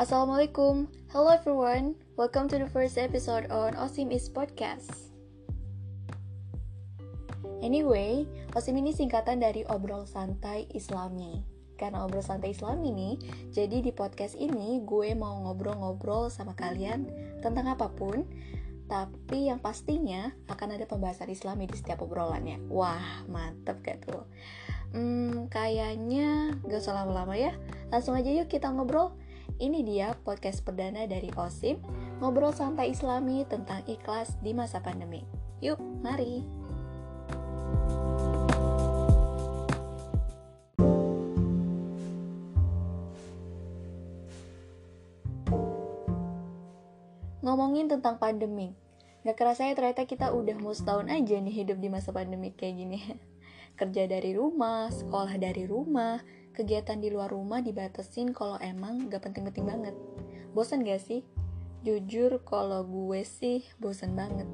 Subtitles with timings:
[0.00, 1.92] Assalamualaikum, hello everyone.
[2.16, 4.88] Welcome to the first episode on Osim is Podcast.
[7.60, 8.24] Anyway,
[8.56, 11.44] Osim ini singkatan dari obrol santai Islami.
[11.76, 13.20] Karena obrol santai Islam ini,
[13.52, 17.04] jadi di podcast ini gue mau ngobrol-ngobrol sama kalian
[17.44, 18.24] tentang apa pun,
[18.88, 22.56] tapi yang pastinya akan ada pembahasan Islami di setiap obrolannya.
[22.72, 24.24] Wah, mantep gak tuh?
[24.96, 27.52] Hmm, kayaknya gak usah lama-lama ya.
[27.92, 29.12] Langsung aja yuk kita ngobrol.
[29.60, 31.84] Ini dia podcast perdana dari OSIM,
[32.24, 35.20] ngobrol santai islami tentang ikhlas di masa pandemi.
[35.60, 36.40] Yuk, mari!
[47.44, 48.72] Ngomongin tentang pandemi,
[49.28, 52.80] gak kerasa ya ternyata kita udah mau setahun aja nih hidup di masa pandemi kayak
[52.80, 53.00] gini.
[53.76, 59.66] Kerja dari rumah, sekolah dari rumah, kegiatan di luar rumah dibatasin kalau emang gak penting-penting
[59.66, 59.94] banget.
[60.52, 61.22] Bosan gak sih?
[61.80, 64.46] Jujur kalau gue sih bosan banget.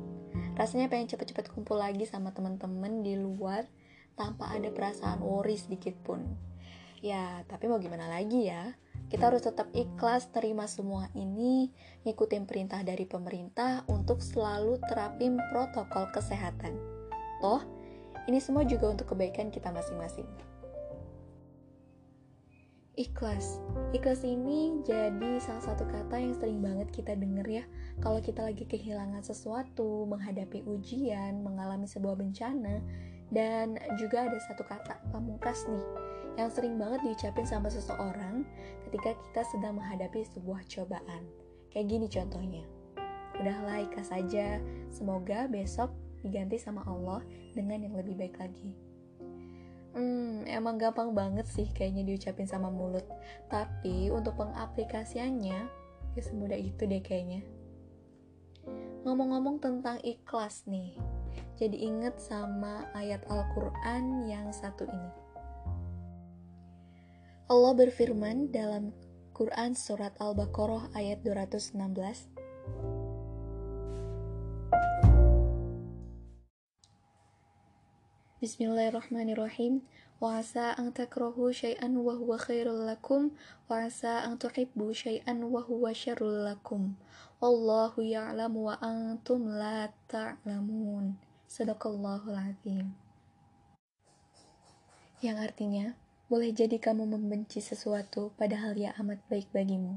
[0.56, 3.69] Rasanya pengen cepet-cepet kumpul lagi sama temen-temen di luar
[4.17, 6.24] tanpa ada perasaan worry sedikit pun.
[7.05, 8.72] Ya, tapi mau gimana lagi ya?
[9.06, 11.70] Kita harus tetap ikhlas terima semua ini,
[12.02, 16.74] ngikutin perintah dari pemerintah untuk selalu terapin protokol kesehatan.
[17.39, 17.62] Toh,
[18.27, 20.27] ini semua juga untuk kebaikan kita masing-masing.
[22.97, 23.61] Ikhlas.
[23.92, 27.64] Ikhlas ini jadi salah satu kata yang sering banget kita denger ya
[28.00, 32.80] kalau kita lagi kehilangan sesuatu, menghadapi ujian, mengalami sebuah bencana,
[33.28, 35.84] dan juga ada satu kata pamungkas nih
[36.41, 38.48] yang sering banget diucapin sama seseorang
[38.89, 41.28] ketika kita sedang menghadapi sebuah cobaan.
[41.69, 42.64] Kayak gini contohnya.
[43.36, 44.56] Udahlah ikhlas saja,
[44.89, 45.92] semoga besok
[46.24, 47.20] diganti sama Allah
[47.52, 48.86] dengan yang lebih baik lagi.
[49.97, 53.08] Hmm, emang gampang banget sih kayaknya diucapin sama mulut.
[53.48, 55.58] Tapi untuk pengaplikasiannya,
[56.12, 57.40] ya semudah itu deh kayaknya.
[59.08, 60.92] Ngomong-ngomong tentang ikhlas nih,
[61.57, 65.11] jadi inget sama ayat Al-Quran yang satu ini.
[67.48, 68.92] Allah berfirman dalam
[69.33, 71.73] Quran Surat Al-Baqarah ayat 216,
[78.36, 79.80] Bismillahirrahmanirrahim.
[80.20, 83.33] Wa asa an takrahu syai'an wa huwa khairul lakum
[83.64, 87.01] wa asa an tuhibbu syai'an wa huwa syarrul lakum.
[87.41, 91.17] Wallahu ya'lamu wa antum la ta'lamun.
[91.48, 92.92] Sadaqallahul azim.
[95.25, 95.86] Yang artinya,
[96.29, 99.96] boleh jadi kamu membenci sesuatu padahal ia amat baik bagimu,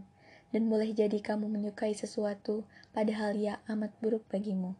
[0.56, 2.64] dan boleh jadi kamu menyukai sesuatu
[2.96, 4.80] padahal ia amat buruk bagimu.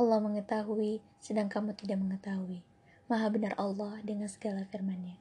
[0.00, 2.69] Allah mengetahui, sedang kamu tidak mengetahui.
[3.10, 5.18] Maha benar Allah dengan segala firman-Nya.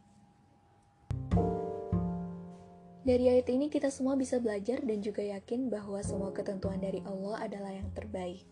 [3.02, 7.50] Dari ayat ini kita semua bisa belajar dan juga yakin bahwa semua ketentuan dari Allah
[7.50, 8.46] adalah yang terbaik.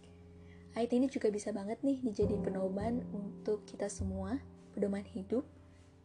[0.73, 4.41] Ayat ini juga bisa banget nih dijadiin pedoman untuk kita semua,
[4.73, 5.45] pedoman hidup,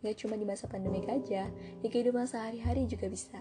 [0.05, 1.49] gak cuma di masa pandemik aja,
[1.81, 3.41] di kehidupan sehari-hari juga bisa.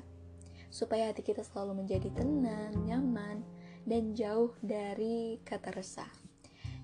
[0.72, 3.44] Supaya hati kita selalu menjadi tenang, nyaman,
[3.84, 6.08] dan jauh dari kata resah.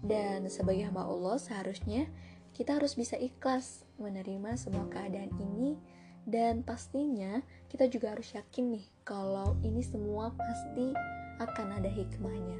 [0.03, 2.11] Dan sebagai hamba Allah seharusnya
[2.57, 5.77] kita harus bisa ikhlas menerima semua keadaan ini
[6.25, 10.89] dan pastinya kita juga harus yakin nih kalau ini semua pasti
[11.37, 12.57] akan ada hikmahnya.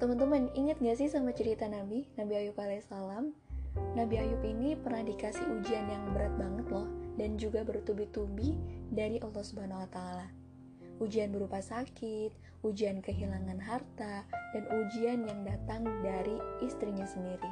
[0.00, 3.36] Teman-teman, ingat gak sih sama cerita Nabi, Nabi Ayub alaihissalam?
[3.92, 6.88] Nabi Ayub ini pernah dikasih ujian yang berat banget loh
[7.20, 8.56] dan juga bertubi-tubi
[8.88, 10.43] dari Allah Subhanahu wa taala
[11.02, 12.30] ujian berupa sakit,
[12.62, 17.50] ujian kehilangan harta, dan ujian yang datang dari istrinya sendiri.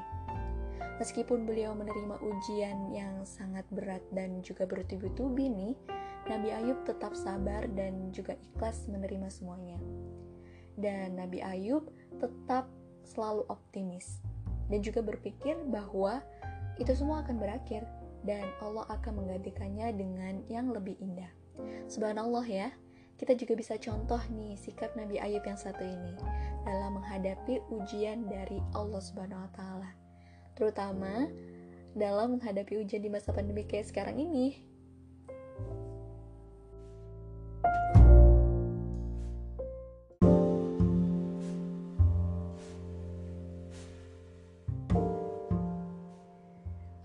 [1.01, 5.75] Meskipun beliau menerima ujian yang sangat berat dan juga bertubi-tubi nih,
[6.31, 9.81] Nabi Ayub tetap sabar dan juga ikhlas menerima semuanya.
[10.79, 11.91] Dan Nabi Ayub
[12.23, 12.71] tetap
[13.03, 14.23] selalu optimis
[14.71, 16.23] dan juga berpikir bahwa
[16.79, 17.83] itu semua akan berakhir
[18.23, 21.29] dan Allah akan menggantikannya dengan yang lebih indah.
[21.91, 22.71] Subhanallah ya,
[23.23, 26.19] kita juga bisa contoh nih sikap Nabi Ayub yang satu ini
[26.67, 29.91] dalam menghadapi ujian dari Allah Subhanahu wa taala.
[30.59, 31.31] Terutama
[31.95, 34.59] dalam menghadapi ujian di masa pandemi kayak sekarang ini.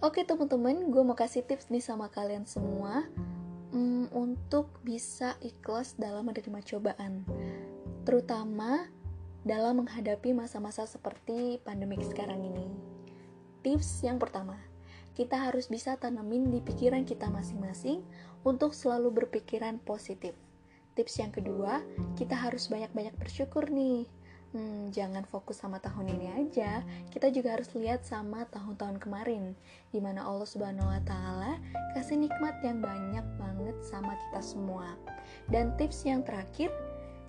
[0.02, 3.06] Oke teman-teman, gue mau kasih tips nih sama kalian semua
[3.78, 7.22] um, untuk bisa ikhlas dalam menerima cobaan,
[8.02, 8.90] terutama
[9.46, 12.68] dalam menghadapi masa-masa seperti pandemik sekarang ini.
[13.62, 14.58] Tips yang pertama,
[15.14, 18.02] kita harus bisa tanamin di pikiran kita masing-masing
[18.42, 20.34] untuk selalu berpikiran positif.
[20.98, 21.86] Tips yang kedua,
[22.18, 24.10] kita harus banyak-banyak bersyukur nih.
[24.57, 26.81] Hmm, jangan fokus sama tahun ini aja,
[27.13, 29.54] kita juga harus lihat sama tahun-tahun kemarin,
[29.94, 31.62] di mana Allah Subhanahu wa Ta'ala
[31.94, 34.98] kasih nikmat yang banyak banget sama kita semua.
[35.45, 36.74] Dan tips yang terakhir,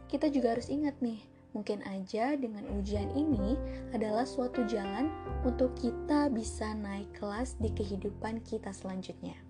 [0.09, 1.21] kita juga harus ingat nih,
[1.53, 3.61] mungkin aja dengan ujian ini
[3.93, 5.13] adalah suatu jalan
[5.45, 9.48] untuk kita bisa naik kelas di kehidupan kita selanjutnya.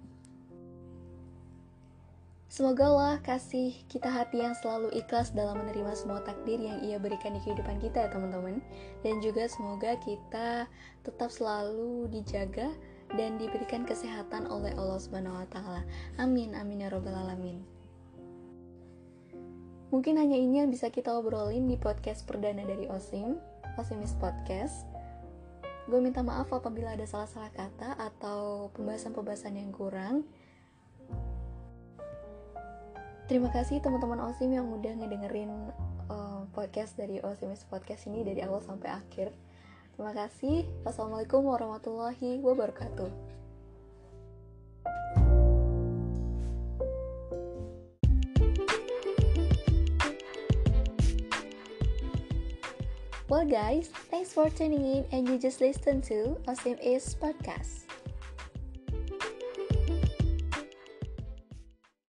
[2.48, 7.36] Semoga Allah kasih kita hati yang selalu ikhlas dalam menerima semua takdir yang ia berikan
[7.36, 8.64] di kehidupan kita ya teman-teman
[9.04, 10.64] Dan juga semoga kita
[11.04, 12.72] tetap selalu dijaga
[13.12, 15.84] dan diberikan kesehatan oleh Allah Subhanahu wa taala.
[16.16, 17.60] Amin amin ya robbal alamin.
[19.92, 23.36] Mungkin hanya ini yang bisa kita obrolin di podcast perdana dari Osim,
[23.76, 24.88] Osimis Podcast.
[25.84, 30.28] Gue minta maaf apabila ada salah-salah kata atau pembahasan-pembahasan yang kurang.
[33.28, 35.52] Terima kasih teman-teman OSIM yang udah ngedengerin
[36.08, 39.36] uh, podcast dari OSIMIS Podcast ini dari awal sampai akhir.
[39.92, 40.64] Terima kasih.
[40.80, 43.12] Wassalamualaikum warahmatullahi wabarakatuh.
[53.28, 57.77] Well guys, thanks for tuning in and you just listen to Osim Is Podcast.